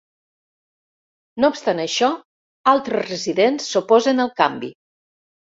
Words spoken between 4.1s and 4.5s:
al